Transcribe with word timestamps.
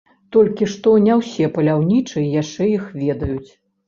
Толькі 0.35 0.67
што, 0.75 0.93
не 1.07 1.17
ўсе 1.19 1.49
паляўнічыя 1.57 2.31
яшчэ 2.41 2.63
іх 2.79 2.89
ведаюць. 3.03 3.51